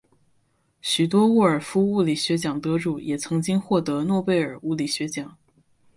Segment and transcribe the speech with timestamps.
[0.81, 5.37] 许多沃尔夫物理学奖得主也曾经获得诺贝尔物理学奖。